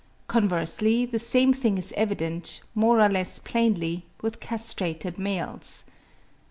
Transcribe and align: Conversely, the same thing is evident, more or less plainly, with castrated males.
Conversely, 0.25 1.05
the 1.05 1.19
same 1.19 1.53
thing 1.53 1.77
is 1.77 1.93
evident, 1.95 2.61
more 2.73 2.99
or 3.01 3.07
less 3.07 3.37
plainly, 3.37 4.07
with 4.23 4.39
castrated 4.39 5.19
males. 5.19 5.91